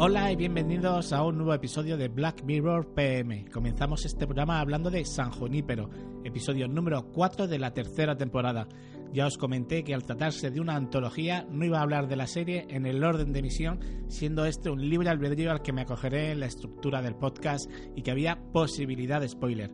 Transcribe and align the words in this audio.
Hola 0.00 0.30
y 0.30 0.36
bienvenidos 0.36 1.12
a 1.12 1.24
un 1.24 1.38
nuevo 1.38 1.52
episodio 1.52 1.96
de 1.96 2.06
Black 2.06 2.44
Mirror 2.44 2.94
PM. 2.94 3.46
Comenzamos 3.52 4.04
este 4.04 4.26
programa 4.26 4.60
hablando 4.60 4.90
de 4.90 5.04
San 5.04 5.32
Junípero, 5.32 5.90
episodio 6.22 6.68
número 6.68 7.10
4 7.10 7.48
de 7.48 7.58
la 7.58 7.74
tercera 7.74 8.16
temporada. 8.16 8.68
Ya 9.12 9.26
os 9.26 9.36
comenté 9.36 9.82
que 9.82 9.94
al 9.94 10.04
tratarse 10.04 10.52
de 10.52 10.60
una 10.60 10.76
antología 10.76 11.48
no 11.50 11.64
iba 11.64 11.80
a 11.80 11.82
hablar 11.82 12.06
de 12.06 12.14
la 12.14 12.28
serie 12.28 12.64
en 12.70 12.86
el 12.86 13.02
orden 13.02 13.32
de 13.32 13.40
emisión, 13.40 13.80
siendo 14.06 14.46
este 14.46 14.70
un 14.70 14.88
libre 14.88 15.10
albedrío 15.10 15.50
al 15.50 15.62
que 15.62 15.72
me 15.72 15.82
acogeré 15.82 16.30
en 16.30 16.38
la 16.38 16.46
estructura 16.46 17.02
del 17.02 17.16
podcast 17.16 17.68
y 17.96 18.02
que 18.02 18.12
había 18.12 18.38
posibilidad 18.52 19.20
de 19.20 19.28
spoiler. 19.28 19.72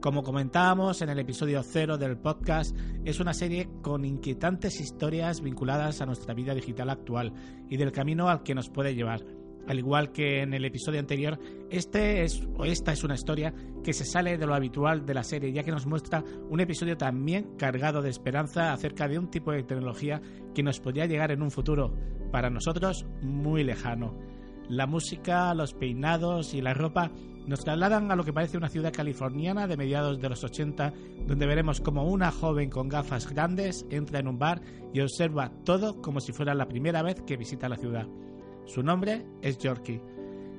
Como 0.00 0.22
comentábamos 0.22 1.02
en 1.02 1.10
el 1.10 1.18
episodio 1.18 1.62
0 1.62 1.98
del 1.98 2.16
podcast, 2.16 2.74
es 3.04 3.20
una 3.20 3.34
serie 3.34 3.68
con 3.82 4.06
inquietantes 4.06 4.80
historias 4.80 5.42
vinculadas 5.42 6.00
a 6.00 6.06
nuestra 6.06 6.32
vida 6.32 6.54
digital 6.54 6.88
actual 6.88 7.34
y 7.68 7.76
del 7.76 7.92
camino 7.92 8.30
al 8.30 8.42
que 8.42 8.54
nos 8.54 8.70
puede 8.70 8.94
llevar 8.94 9.20
al 9.66 9.78
igual 9.78 10.12
que 10.12 10.42
en 10.42 10.54
el 10.54 10.64
episodio 10.64 11.00
anterior, 11.00 11.38
este 11.70 12.24
es, 12.24 12.46
o 12.56 12.64
esta 12.64 12.92
es 12.92 13.04
una 13.04 13.14
historia 13.14 13.54
que 13.84 13.92
se 13.92 14.04
sale 14.04 14.36
de 14.36 14.46
lo 14.46 14.54
habitual 14.54 15.06
de 15.06 15.14
la 15.14 15.22
serie, 15.22 15.52
ya 15.52 15.62
que 15.62 15.70
nos 15.70 15.86
muestra 15.86 16.24
un 16.48 16.60
episodio 16.60 16.96
también 16.96 17.56
cargado 17.56 18.02
de 18.02 18.10
esperanza 18.10 18.72
acerca 18.72 19.08
de 19.08 19.18
un 19.18 19.30
tipo 19.30 19.52
de 19.52 19.62
tecnología 19.62 20.20
que 20.54 20.62
nos 20.62 20.80
podría 20.80 21.06
llegar 21.06 21.30
en 21.30 21.42
un 21.42 21.50
futuro, 21.50 21.94
para 22.30 22.50
nosotros, 22.50 23.06
muy 23.22 23.64
lejano. 23.64 24.16
La 24.68 24.86
música, 24.86 25.52
los 25.54 25.74
peinados 25.74 26.54
y 26.54 26.60
la 26.60 26.74
ropa 26.74 27.10
nos 27.46 27.64
trasladan 27.64 28.12
a 28.12 28.16
lo 28.16 28.24
que 28.24 28.32
parece 28.32 28.56
una 28.56 28.68
ciudad 28.68 28.92
californiana 28.92 29.66
de 29.66 29.76
mediados 29.76 30.20
de 30.20 30.28
los 30.28 30.44
80, 30.44 30.92
donde 31.26 31.46
veremos 31.46 31.80
como 31.80 32.04
una 32.04 32.30
joven 32.30 32.70
con 32.70 32.88
gafas 32.88 33.28
grandes 33.28 33.84
entra 33.90 34.20
en 34.20 34.28
un 34.28 34.38
bar 34.38 34.60
y 34.92 35.00
observa 35.00 35.50
todo 35.64 36.00
como 36.00 36.20
si 36.20 36.32
fuera 36.32 36.54
la 36.54 36.68
primera 36.68 37.02
vez 37.02 37.20
que 37.26 37.36
visita 37.36 37.68
la 37.68 37.76
ciudad. 37.76 38.06
Su 38.72 38.84
nombre 38.84 39.26
es 39.42 39.58
Yorkie. 39.58 40.00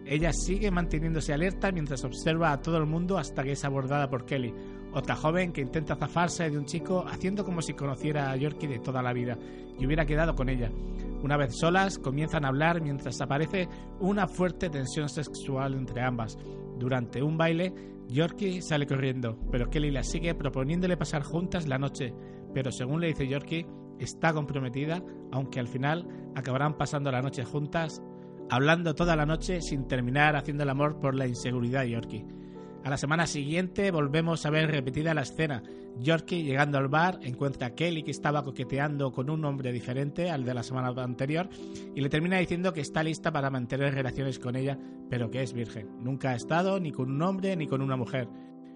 Ella 0.06 0.34
sigue 0.34 0.70
manteniéndose 0.70 1.31
alerta 1.31 1.72
mientras 1.72 2.04
observa 2.04 2.52
a 2.52 2.62
todo 2.62 2.76
el 2.76 2.86
mundo 2.86 3.18
hasta 3.18 3.42
que 3.42 3.53
es 3.53 3.64
abordada 3.64 4.09
por 4.09 4.26
Kelly, 4.26 4.53
otra 4.92 5.16
joven 5.16 5.53
que 5.53 5.62
intenta 5.62 5.95
zafarse 5.95 6.50
de 6.50 6.58
un 6.58 6.66
chico 6.66 7.06
haciendo 7.08 7.45
como 7.45 7.62
si 7.62 7.73
conociera 7.73 8.30
a 8.30 8.36
Yorkie 8.36 8.68
de 8.68 8.80
toda 8.80 9.02
la 9.02 9.14
vida 9.14 9.38
y 9.80 9.86
hubiera 9.86 10.06
quedado 10.06 10.36
con 10.36 10.50
ella. 10.50 10.70
Una 11.23 11.38
vez 11.38 11.58
solas, 11.58 11.98
comienzan 12.00 12.44
a 12.44 12.50
hablar 12.50 12.81
mientras 12.81 13.22
aparece 13.22 13.70
una 14.02 14.28
fuerte 14.28 14.70
tensión 14.70 15.08
sexual 15.08 15.73
entre 15.75 16.02
ambas. 16.02 16.38
Durante 16.78 17.23
un 17.23 17.38
baile, 17.38 17.73
Yorkie 18.09 18.62
sale 18.62 18.88
corriendo, 18.88 19.40
pero 19.50 19.70
Kelly 19.70 19.90
la 19.90 20.03
sigue 20.03 20.36
proponiéndole 20.36 20.98
pasar 20.98 21.23
juntas 21.23 21.66
la 21.66 21.78
noche, 21.78 22.14
pero 22.53 22.73
según 22.73 23.00
le 23.00 23.08
dice 23.08 23.25
Yorkie, 23.25 23.66
está 24.03 24.33
comprometida, 24.33 25.03
aunque 25.31 25.59
al 25.59 25.67
final 25.67 26.07
acabarán 26.35 26.77
pasando 26.77 27.11
la 27.11 27.21
noche 27.21 27.44
juntas, 27.44 28.02
hablando 28.49 28.95
toda 28.95 29.16
la 29.16 29.25
noche 29.25 29.61
sin 29.61 29.88
terminar 29.88 30.35
haciendo 30.35 30.63
el 30.63 30.69
amor 30.69 30.99
por 30.99 31.16
la 31.16 31.27
inseguridad 31.27 31.81
de 31.81 31.91
Yorkie. 31.91 32.25
A 32.84 32.90
la 32.90 32.97
semana 32.97 33.28
siguiente 33.28 33.91
volvemos 33.91 34.44
a 34.45 34.50
ver 34.50 34.72
repetida 34.72 35.13
la 35.13 35.22
escena. 35.22 35.61
Yorkie, 36.00 36.44
llegando 36.44 36.79
al 36.79 36.88
bar, 36.88 37.19
encuentra 37.22 37.67
a 37.67 37.75
Kelly 37.75 38.01
que 38.01 38.09
estaba 38.09 38.44
coqueteando 38.44 39.11
con 39.11 39.29
un 39.29 39.45
hombre 39.45 39.72
diferente 39.72 40.31
al 40.31 40.44
de 40.44 40.53
la 40.56 40.63
semana 40.63 40.90
anterior 41.03 41.47
y 41.94 42.01
le 42.01 42.09
termina 42.09 42.40
diciendo 42.40 42.73
que 42.73 42.81
está 42.81 43.03
lista 43.03 43.31
para 43.31 43.51
mantener 43.51 43.94
relaciones 43.94 44.40
con 44.40 44.56
ella, 44.56 44.79
pero 45.09 45.29
que 45.29 45.44
es 45.44 45.53
virgen. 45.53 45.90
Nunca 46.00 46.31
ha 46.31 46.35
estado 46.35 46.79
ni 46.79 46.91
con 46.91 47.11
un 47.11 47.22
hombre 47.22 47.56
ni 47.56 47.67
con 47.67 47.81
una 47.81 47.97
mujer. 47.97 48.28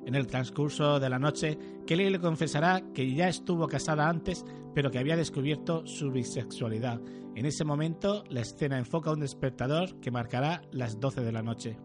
En 0.06 0.14
el 0.14 0.28
transcurso 0.28 1.00
de 1.00 1.10
la 1.10 1.18
noche, 1.18 1.58
Kelly 1.88 2.12
le 2.12 2.20
confesará 2.20 2.82
que 2.94 3.14
ya 3.14 3.28
estuvo 3.28 3.68
casada 3.68 4.08
antes, 4.08 4.46
pero 4.76 4.92
que 4.92 5.00
había 5.00 5.18
descubierto 5.18 5.86
su 5.88 6.12
bisexualidad. 6.12 7.02
En 7.36 7.46
ese 7.46 7.66
momento, 7.66 8.24
la 8.30 8.42
escena 8.42 8.78
enfoca 8.78 9.12
un 9.12 9.20
despertador 9.20 10.00
que 10.00 10.12
marcará 10.12 10.62
las 10.72 11.00
12 11.00 11.22
de 11.22 11.32
la 11.32 11.42
noche. 11.42 11.78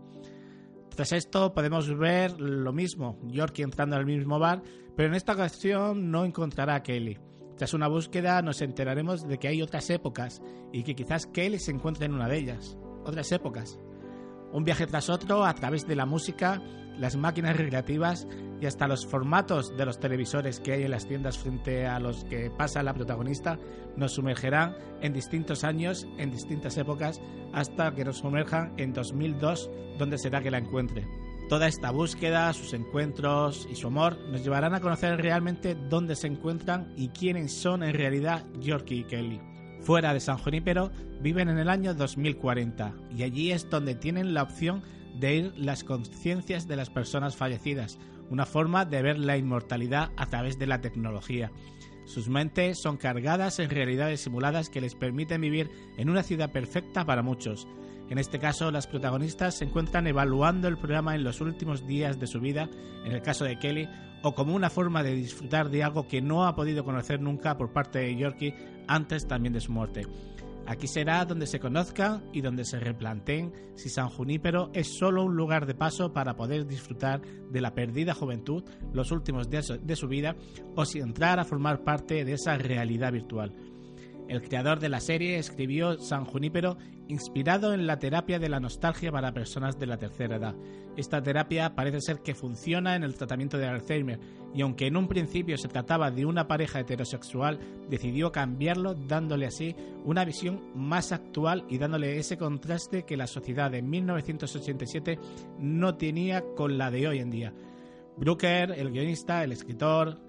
Tras 0.94 1.12
esto 1.12 1.54
podemos 1.54 1.96
ver 1.96 2.38
lo 2.38 2.74
mismo, 2.74 3.18
Yorkie 3.22 3.62
entrando 3.62 3.96
al 3.96 4.04
mismo 4.04 4.38
bar, 4.38 4.62
pero 4.94 5.08
en 5.08 5.14
esta 5.14 5.32
ocasión 5.32 6.10
no 6.10 6.26
encontrará 6.26 6.74
a 6.74 6.82
Kelly. 6.82 7.16
Tras 7.56 7.72
una 7.74 7.88
búsqueda 7.88 8.42
nos 8.42 8.60
enteraremos 8.60 9.26
de 9.26 9.38
que 9.38 9.48
hay 9.48 9.62
otras 9.62 9.88
épocas 9.88 10.42
y 10.72 10.82
que 10.82 10.94
quizás 10.94 11.26
Kelly 11.26 11.58
se 11.58 11.70
encuentre 11.70 12.06
en 12.06 12.14
una 12.14 12.28
de 12.28 12.38
ellas. 12.38 12.76
Otras 13.04 13.32
épocas. 13.32 13.78
Un 14.52 14.64
viaje 14.64 14.86
tras 14.86 15.08
otro 15.08 15.44
a 15.44 15.54
través 15.54 15.86
de 15.86 15.96
la 15.96 16.06
música, 16.06 16.60
las 17.00 17.16
máquinas 17.16 17.56
recreativas 17.56 18.28
y 18.60 18.66
hasta 18.66 18.86
los 18.86 19.06
formatos 19.06 19.74
de 19.76 19.86
los 19.86 19.98
televisores 19.98 20.60
que 20.60 20.72
hay 20.72 20.82
en 20.82 20.90
las 20.90 21.06
tiendas 21.06 21.38
frente 21.38 21.86
a 21.86 21.98
los 21.98 22.24
que 22.24 22.50
pasa 22.50 22.82
la 22.82 22.92
protagonista 22.92 23.58
nos 23.96 24.12
sumergerán 24.12 24.76
en 25.00 25.14
distintos 25.14 25.64
años, 25.64 26.06
en 26.18 26.30
distintas 26.30 26.76
épocas, 26.76 27.20
hasta 27.52 27.94
que 27.94 28.04
nos 28.04 28.18
sumerjan 28.18 28.74
en 28.76 28.92
2002, 28.92 29.70
donde 29.98 30.18
será 30.18 30.42
que 30.42 30.50
la 30.50 30.58
encuentre. 30.58 31.06
Toda 31.48 31.66
esta 31.66 31.90
búsqueda, 31.90 32.52
sus 32.52 32.74
encuentros 32.74 33.66
y 33.70 33.76
su 33.76 33.88
amor 33.88 34.18
nos 34.30 34.44
llevarán 34.44 34.74
a 34.74 34.80
conocer 34.80 35.20
realmente 35.20 35.74
dónde 35.74 36.14
se 36.14 36.28
encuentran 36.28 36.92
y 36.96 37.08
quiénes 37.08 37.52
son 37.52 37.82
en 37.82 37.94
realidad 37.94 38.44
Yorkie 38.60 39.00
y 39.00 39.04
Kelly. 39.04 39.40
Fuera 39.80 40.12
de 40.12 40.20
San 40.20 40.38
Junípero 40.38 40.92
viven 41.20 41.48
en 41.48 41.58
el 41.58 41.70
año 41.70 41.94
2040 41.94 42.94
y 43.16 43.22
allí 43.22 43.50
es 43.50 43.68
donde 43.70 43.94
tienen 43.94 44.34
la 44.34 44.42
opción 44.42 44.82
de 45.14 45.36
ir 45.36 45.52
las 45.56 45.84
conciencias 45.84 46.68
de 46.68 46.76
las 46.76 46.90
personas 46.90 47.36
fallecidas, 47.36 47.98
una 48.30 48.46
forma 48.46 48.84
de 48.84 49.02
ver 49.02 49.18
la 49.18 49.36
inmortalidad 49.36 50.10
a 50.16 50.26
través 50.26 50.58
de 50.58 50.66
la 50.66 50.80
tecnología. 50.80 51.50
Sus 52.04 52.28
mentes 52.28 52.78
son 52.78 52.96
cargadas 52.96 53.58
en 53.58 53.70
realidades 53.70 54.20
simuladas 54.20 54.68
que 54.68 54.80
les 54.80 54.94
permiten 54.94 55.40
vivir 55.40 55.70
en 55.96 56.10
una 56.10 56.22
ciudad 56.22 56.50
perfecta 56.50 57.04
para 57.04 57.22
muchos. 57.22 57.68
En 58.08 58.18
este 58.18 58.40
caso, 58.40 58.72
las 58.72 58.88
protagonistas 58.88 59.54
se 59.54 59.64
encuentran 59.64 60.08
evaluando 60.08 60.66
el 60.66 60.76
programa 60.76 61.14
en 61.14 61.22
los 61.22 61.40
últimos 61.40 61.86
días 61.86 62.18
de 62.18 62.26
su 62.26 62.40
vida, 62.40 62.68
en 63.04 63.12
el 63.12 63.22
caso 63.22 63.44
de 63.44 63.58
Kelly, 63.58 63.88
o 64.22 64.34
como 64.34 64.54
una 64.54 64.70
forma 64.70 65.02
de 65.02 65.14
disfrutar 65.14 65.70
de 65.70 65.84
algo 65.84 66.08
que 66.08 66.20
no 66.20 66.46
ha 66.46 66.56
podido 66.56 66.84
conocer 66.84 67.20
nunca 67.20 67.56
por 67.56 67.72
parte 67.72 68.00
de 68.00 68.16
Yorkie 68.16 68.54
antes 68.88 69.28
también 69.28 69.52
de 69.52 69.60
su 69.60 69.70
muerte. 69.70 70.06
Aquí 70.66 70.86
será 70.86 71.24
donde 71.24 71.46
se 71.46 71.58
conozcan 71.58 72.24
y 72.32 72.40
donde 72.40 72.64
se 72.64 72.78
replanteen 72.78 73.52
si 73.74 73.88
San 73.88 74.08
Junípero 74.08 74.70
es 74.72 74.96
solo 74.98 75.24
un 75.24 75.36
lugar 75.36 75.66
de 75.66 75.74
paso 75.74 76.12
para 76.12 76.36
poder 76.36 76.66
disfrutar 76.66 77.20
de 77.22 77.60
la 77.60 77.74
perdida 77.74 78.14
juventud 78.14 78.62
los 78.92 79.10
últimos 79.10 79.50
días 79.50 79.72
de 79.82 79.96
su 79.96 80.06
vida 80.06 80.36
o 80.76 80.84
si 80.84 81.00
entrar 81.00 81.40
a 81.40 81.44
formar 81.44 81.82
parte 81.82 82.24
de 82.24 82.34
esa 82.34 82.56
realidad 82.56 83.12
virtual. 83.12 83.52
El 84.30 84.42
creador 84.42 84.78
de 84.78 84.88
la 84.88 85.00
serie 85.00 85.38
escribió 85.38 85.98
San 85.98 86.24
Junípero 86.24 86.76
inspirado 87.08 87.74
en 87.74 87.88
la 87.88 87.98
terapia 87.98 88.38
de 88.38 88.48
la 88.48 88.60
nostalgia 88.60 89.10
para 89.10 89.34
personas 89.34 89.76
de 89.76 89.86
la 89.88 89.96
tercera 89.96 90.36
edad. 90.36 90.54
Esta 90.96 91.20
terapia 91.20 91.74
parece 91.74 92.00
ser 92.00 92.20
que 92.20 92.36
funciona 92.36 92.94
en 92.94 93.02
el 93.02 93.16
tratamiento 93.16 93.58
de 93.58 93.66
Alzheimer 93.66 94.20
y 94.54 94.62
aunque 94.62 94.86
en 94.86 94.96
un 94.96 95.08
principio 95.08 95.58
se 95.58 95.66
trataba 95.66 96.12
de 96.12 96.26
una 96.26 96.46
pareja 96.46 96.78
heterosexual, 96.78 97.58
decidió 97.88 98.30
cambiarlo 98.30 98.94
dándole 98.94 99.46
así 99.46 99.74
una 100.04 100.24
visión 100.24 100.62
más 100.76 101.10
actual 101.10 101.64
y 101.68 101.78
dándole 101.78 102.16
ese 102.16 102.38
contraste 102.38 103.02
que 103.02 103.16
la 103.16 103.26
sociedad 103.26 103.72
de 103.72 103.82
1987 103.82 105.18
no 105.58 105.96
tenía 105.96 106.44
con 106.54 106.78
la 106.78 106.92
de 106.92 107.08
hoy 107.08 107.18
en 107.18 107.30
día. 107.30 107.52
Brooker, 108.16 108.70
el 108.78 108.92
guionista, 108.92 109.42
el 109.42 109.50
escritor, 109.50 110.20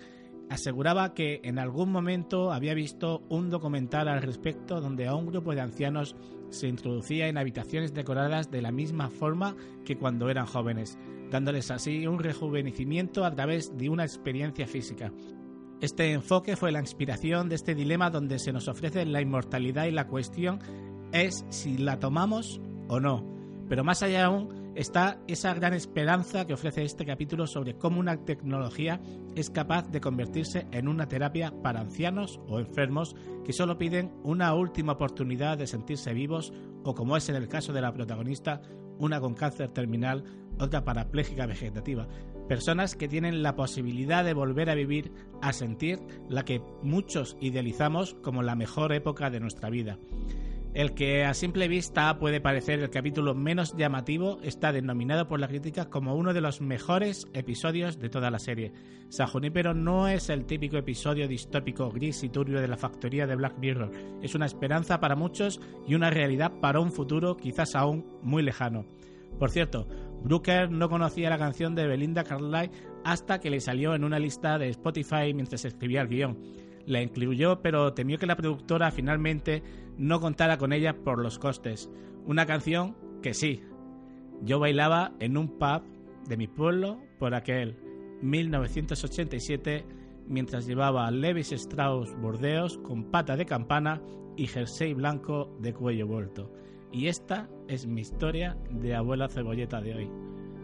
aseguraba 0.52 1.14
que 1.14 1.40
en 1.46 1.60
algún 1.60 1.94
momento 1.94 2.52
había 2.52 2.74
visto 2.74 3.24
un 3.30 3.50
documental 3.50 4.10
al 4.10 4.22
respecto 4.22 4.82
donde 4.82 5.08
a 5.08 5.16
un 5.16 5.28
grupo 5.28 5.56
de 5.56 5.62
ancianos 5.62 6.18
se 6.50 6.68
introducía 6.68 7.30
en 7.30 7.38
habitaciones 7.38 7.94
decoradas 7.94 8.52
de 8.52 8.62
la 8.62 8.72
misma 8.74 9.10
forma 9.10 9.56
que 9.86 9.98
cuando 9.98 10.30
eran 10.30 10.46
jóvenes, 10.46 10.98
dándoles 11.30 11.72
así 11.72 12.06
un 12.06 12.20
rejuvenecimiento 12.20 13.24
a 13.24 13.32
través 13.32 13.78
de 13.78 13.88
una 13.90 14.04
experiencia 14.04 14.68
física. 14.68 15.14
Este 15.80 16.12
enfoque 16.12 16.58
fue 16.58 16.74
la 16.74 16.82
inspiración 16.82 17.48
de 17.48 17.56
este 17.56 17.74
dilema 17.74 18.10
donde 18.10 18.38
se 18.38 18.52
nos 18.52 18.68
ofrece 18.68 19.06
la 19.06 19.22
inmortalidad 19.22 19.86
y 19.86 19.92
la 19.92 20.08
cuestión 20.08 20.60
es 21.14 21.46
si 21.48 21.78
la 21.78 21.98
tomamos 21.98 22.60
o 22.90 23.00
no. 23.00 23.26
Pero 23.70 23.86
más 23.86 24.04
allá 24.04 24.26
aún, 24.26 24.50
está 24.76 25.20
esa 25.28 25.54
gran 25.54 25.74
esperanza 25.74 26.46
que 26.46 26.54
ofrece 26.54 26.84
este 26.84 27.06
capítulo 27.06 27.48
sobre 27.48 27.78
cómo 27.78 28.00
una 28.00 28.24
tecnología 28.24 29.02
es 29.36 29.50
capaz 29.50 29.90
de 29.90 30.02
convertirse 30.02 30.68
en 30.72 30.88
una 30.88 31.08
terapia 31.08 31.54
para 31.62 31.82
ancianos 31.82 32.40
o 32.48 32.60
enfermos 32.60 33.16
que 33.46 33.54
solo 33.54 33.78
piden 33.78 34.14
una 34.24 34.54
última 34.54 34.94
oportunidad 34.94 35.58
de 35.58 35.68
sentirse 35.68 36.14
vivos 36.14 36.54
o 36.84 36.96
como 36.96 37.18
es 37.18 37.30
en 37.30 37.36
el 37.36 37.48
caso 37.48 37.74
de 37.74 37.82
la 37.82 37.94
protagonista, 37.94 38.62
una 38.98 39.20
con 39.20 39.34
cáncer 39.34 39.72
terminal, 39.72 40.24
otra 40.60 40.84
parapléjica 40.84 41.46
vegetativa. 41.46 42.08
Personas 42.48 42.96
que 42.96 43.08
tienen 43.08 43.44
la 43.44 43.56
posibilidad 43.56 44.24
de 44.24 44.34
volver 44.34 44.70
a 44.70 44.76
vivir, 44.76 45.12
a 45.42 45.54
sentir 45.54 46.00
la 46.30 46.44
que 46.44 46.62
muchos 46.82 47.38
idealizamos 47.40 48.14
como 48.16 48.44
la 48.44 48.56
mejor 48.56 48.94
época 48.94 49.30
de 49.30 49.40
nuestra 49.40 49.70
vida. 49.70 49.98
El 50.74 50.94
que 50.94 51.26
a 51.26 51.34
simple 51.34 51.68
vista 51.68 52.18
puede 52.18 52.40
parecer 52.40 52.80
el 52.80 52.90
capítulo 52.90 53.36
menos 53.36 53.76
llamativo 53.76 54.40
está 54.42 54.72
denominado 54.72 55.28
por 55.28 55.38
la 55.42 55.50
crítica 55.50 55.90
como 55.90 56.16
uno 56.16 56.34
de 56.34 56.40
los 56.40 56.62
mejores 56.62 57.28
episodios 57.34 58.00
de 58.00 58.08
toda 58.08 58.32
la 58.32 58.40
serie. 58.40 58.72
San 59.10 59.28
Junípero 59.28 59.74
no 59.74 60.08
es 60.08 60.30
el 60.30 60.46
típico 60.46 60.78
episodio 60.78 61.28
distópico 61.28 61.92
gris 61.92 62.24
y 62.24 62.30
turbio 62.30 62.62
de 62.62 62.70
la 62.70 62.78
factoría 62.78 63.28
de 63.28 63.36
Black 63.36 63.58
Mirror, 63.58 63.92
es 64.22 64.34
una 64.34 64.46
esperanza 64.46 65.02
para 65.02 65.18
muchos 65.18 65.60
y 65.86 65.96
una 65.96 66.10
realidad 66.10 66.54
para 66.62 66.80
un 66.80 66.94
futuro 66.94 67.36
quizás 67.36 67.76
aún 67.76 68.06
muy 68.22 68.42
lejano. 68.42 68.86
Por 69.38 69.52
cierto, 69.52 69.90
Brooker 70.24 70.72
no 70.72 70.88
conocía 70.88 71.30
la 71.30 71.38
canción 71.38 71.76
de 71.76 71.88
Belinda 71.88 72.24
Carlisle 72.24 72.72
hasta 73.04 73.42
que 73.42 73.50
le 73.50 73.60
salió 73.60 73.94
en 73.94 74.06
una 74.06 74.20
lista 74.20 74.58
de 74.58 74.70
Spotify 74.70 75.34
mientras 75.34 75.66
escribía 75.66 76.02
el 76.02 76.08
guion 76.08 76.71
la 76.86 77.02
incluyó, 77.02 77.62
pero 77.62 77.94
temió 77.94 78.18
que 78.18 78.26
la 78.26 78.36
productora 78.36 78.92
finalmente 78.92 79.64
no 79.98 80.20
contara 80.20 80.58
con 80.58 80.74
ella 80.74 80.96
por 81.04 81.20
los 81.20 81.40
costes. 81.40 81.90
Una 82.26 82.46
canción 82.46 82.96
que 83.22 83.34
sí. 83.34 83.64
Yo 84.44 84.60
bailaba 84.60 85.14
en 85.20 85.38
un 85.38 85.60
pub 85.60 85.84
de 86.28 86.38
mi 86.38 86.48
pueblo 86.48 87.00
por 87.20 87.36
aquel 87.36 87.78
1987 88.22 89.86
mientras 90.28 90.66
llevaba 90.66 91.12
Levis 91.12 91.52
Strauss 91.52 92.16
bordeos 92.20 92.78
con 92.80 93.12
pata 93.12 93.36
de 93.36 93.46
campana 93.46 94.02
y 94.38 94.48
jersey 94.48 94.94
blanco 94.94 95.56
de 95.60 95.74
cuello 95.74 96.08
vuelto. 96.08 96.52
Y 96.92 97.08
esta 97.08 97.50
es 97.68 97.86
mi 97.86 98.02
historia 98.02 98.58
de 98.70 98.96
abuela 98.96 99.30
cebolleta 99.30 99.82
de 99.82 99.96
hoy. 99.96 100.10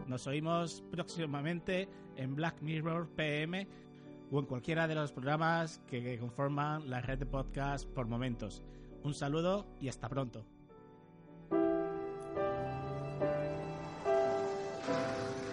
Nos 0.08 0.26
oímos 0.28 0.84
próximamente 0.90 1.90
en 2.16 2.36
Black 2.36 2.62
Mirror 2.62 3.10
PM 3.16 3.68
o 4.32 4.40
en 4.40 4.46
cualquiera 4.46 4.88
de 4.88 4.96
los 4.96 5.12
programas 5.12 5.80
que 5.88 6.18
conforman 6.20 6.90
la 6.90 7.02
red 7.02 7.20
de 7.20 7.26
podcast 7.26 7.88
por 7.88 8.08
momentos. 8.08 8.64
Un 9.04 9.14
saludo 9.14 9.66
y 9.80 9.88
hasta 9.88 10.10
pronto. 10.10 10.44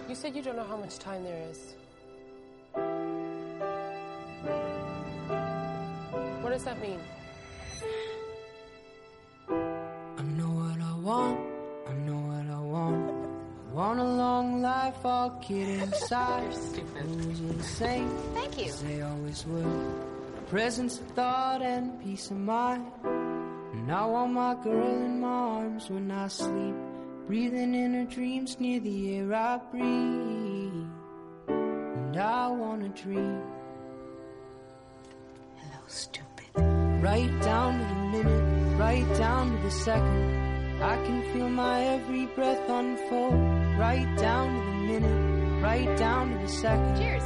You 0.07 0.15
said 0.15 0.35
you 0.35 0.41
don't 0.41 0.55
know 0.55 0.63
how 0.63 0.77
much 0.77 0.97
time 0.99 1.23
there 1.23 1.49
is. 1.49 1.75
What 6.41 6.51
does 6.51 6.63
that 6.63 6.79
mean? 6.79 6.99
Kid 15.47 15.81
inside. 15.81 16.53
Stupid. 16.53 17.05
Insane? 17.05 18.09
Thank 18.33 18.57
you. 18.57 18.71
they 18.83 19.01
always 19.01 19.45
will. 19.45 19.93
Presence 20.49 20.99
of 20.99 21.07
thought 21.11 21.61
and 21.61 22.01
peace 22.03 22.31
of 22.31 22.37
mind. 22.37 22.85
And 23.03 23.91
I 23.91 24.05
want 24.05 24.33
my 24.33 24.55
girl 24.63 24.87
in 24.87 25.19
my 25.19 25.27
arms 25.27 25.89
when 25.89 26.09
I 26.09 26.27
sleep. 26.27 26.75
Breathing 27.27 27.75
in 27.75 27.93
her 27.93 28.05
dreams 28.05 28.59
near 28.59 28.79
the 28.79 29.17
air 29.17 29.33
I 29.33 29.59
breathe. 29.71 30.87
And 31.47 32.17
I 32.17 32.47
wanna 32.47 32.89
dream. 32.89 33.41
Hello, 35.57 35.81
stupid. 35.87 36.49
Right 37.03 37.41
down 37.41 37.79
to 37.79 37.85
the 37.85 38.01
minute, 38.17 38.79
right 38.79 39.17
down 39.17 39.55
to 39.55 39.63
the 39.63 39.71
second. 39.71 40.81
I 40.81 40.95
can 41.05 41.33
feel 41.33 41.49
my 41.49 41.81
every 41.83 42.25
breath 42.27 42.69
unfold. 42.69 43.33
Right 43.77 44.07
down 44.17 44.53
to 44.55 44.61
the 44.71 44.77
minute, 44.93 45.34
right 45.65 45.97
down 45.97 46.29
to 46.31 46.37
the 46.45 46.47
second. 46.47 46.95
Cheers. 46.97 47.23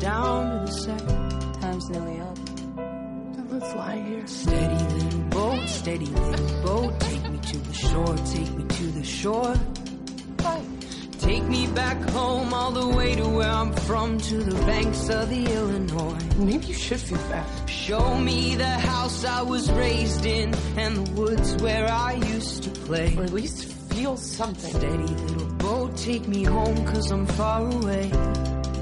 Down 0.00 0.40
to 0.50 0.58
the 0.66 0.72
second. 0.86 1.60
Time's 1.60 1.90
nearly 1.90 2.20
up. 2.20 2.38
Let's 3.50 3.74
lie 3.74 4.00
here. 4.08 4.26
Steady 4.26 4.84
little 4.94 5.20
boat, 5.36 5.68
steady 5.68 6.06
little 6.06 6.62
boat. 6.62 7.00
Take 7.00 7.30
me 7.30 7.38
to 7.38 7.58
the 7.58 7.74
shore, 7.74 8.16
take 8.34 8.50
me 8.54 8.64
to 8.78 8.84
the 8.98 9.04
shore. 9.04 9.54
Me 11.48 11.66
back 11.68 11.98
home, 12.10 12.52
all 12.52 12.70
the 12.70 12.86
way 12.88 13.14
to 13.14 13.26
where 13.26 13.48
I'm 13.48 13.72
from, 13.72 14.18
to 14.18 14.36
the 14.36 14.54
banks 14.66 15.08
of 15.08 15.30
the 15.30 15.46
Illinois. 15.46 16.18
Maybe 16.36 16.66
you 16.66 16.74
should 16.74 17.00
feel 17.00 17.16
bad. 17.30 17.68
Show 17.68 18.18
me 18.18 18.54
the 18.56 18.66
house 18.66 19.24
I 19.24 19.40
was 19.40 19.72
raised 19.72 20.26
in, 20.26 20.54
and 20.76 20.96
the 20.98 21.12
woods 21.12 21.56
where 21.62 21.88
I 21.88 22.12
used 22.14 22.64
to 22.64 22.70
play. 22.70 23.16
Or 23.16 23.24
at 23.24 23.32
least 23.32 23.64
feel 23.90 24.18
something. 24.18 24.74
Steady 24.74 24.98
little 24.98 25.48
boat, 25.54 25.96
take 25.96 26.28
me 26.28 26.44
home, 26.44 26.84
cause 26.84 27.10
I'm 27.10 27.26
far 27.26 27.66
away. 27.66 28.10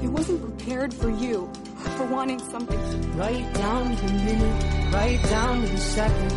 It 0.03 0.09
wasn't 0.09 0.41
prepared 0.41 0.93
for 0.93 1.09
you, 1.09 1.49
for 1.95 2.05
wanting 2.07 2.39
something. 2.39 3.17
Right 3.17 3.53
down 3.53 3.95
to 3.95 4.05
the 4.05 4.11
minute, 4.11 4.93
right 4.93 5.23
down 5.23 5.61
to 5.61 5.67
the 5.69 5.77
second. 5.77 6.33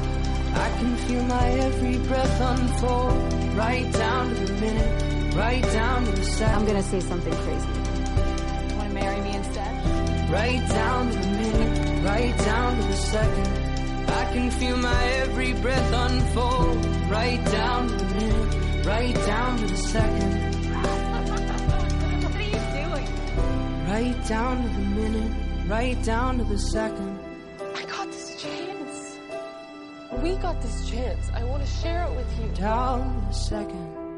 I 0.55 0.69
can 0.79 0.97
feel 0.97 1.25
my 1.25 1.49
every 1.51 1.99
breath 2.07 2.41
unfold. 2.41 3.33
Right 3.57 3.93
down 3.93 4.35
to 4.35 4.45
the 4.47 4.61
minute, 4.61 5.20
right 5.35 5.63
down 5.63 6.05
to 6.05 6.13
the 6.13 6.25
second. 6.25 6.55
I'm 6.55 6.67
gonna 6.67 6.83
say 6.83 7.01
something 7.01 7.33
crazy. 7.33 7.69
Wanna 8.77 8.95
marry 8.95 9.21
me 9.21 9.37
instead? 9.37 10.31
Right 10.31 10.69
down 10.69 11.11
to 11.11 11.19
the 11.19 11.27
minute, 11.27 12.05
right 12.05 12.37
down 12.39 12.77
to 12.81 12.87
the 12.87 12.97
second. 12.97 13.49
I 14.09 14.33
can 14.33 14.51
feel 14.51 14.77
my 14.77 15.05
every 15.23 15.53
breath 15.55 15.93
unfold. 15.93 16.87
Right 17.09 17.45
down 17.47 17.89
to 17.89 17.95
the 17.97 18.15
minute, 18.15 18.87
right 18.87 19.15
down 19.15 19.59
to 19.59 19.67
the 19.67 19.77
second. 19.77 20.51
What 22.23 22.35
are 22.35 22.43
you 22.43 22.61
doing? 22.85 23.87
Right 23.87 24.27
down 24.29 24.63
to 24.63 24.69
the 24.69 24.87
minute, 25.01 25.33
right 25.69 26.03
down 26.03 26.39
to 26.39 26.45
the 26.45 26.59
second. 26.59 27.19
I 27.75 27.83
got 27.85 28.07
this 28.09 28.41
chance. 28.43 29.19
We 30.23 30.35
got 30.37 30.61
this 30.61 30.89
chance. 30.91 31.31
I 31.35 31.45
want 31.45 31.65
to 31.65 31.71
share 31.71 32.05
it 32.05 32.17
with 32.17 32.41
you. 32.41 32.49
Down 32.55 33.21
to 33.21 33.27
the 33.29 33.33
second. 33.33 34.10